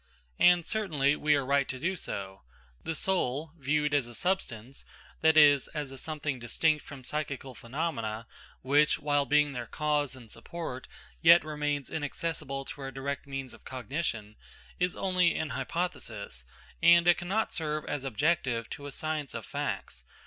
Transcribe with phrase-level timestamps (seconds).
[0.39, 2.41] And, certainly, we are right to do so.
[2.83, 4.83] The soul, viewed as a substance
[5.21, 8.25] that is, as a something distinct from psychical phenomena,
[8.63, 10.87] which, while being their cause and support,
[11.21, 14.37] yet remains inaccessible to our direct means of cognition
[14.79, 16.45] is only an hypothesis,
[16.81, 20.03] and it cannot serve as objective to a science of facts.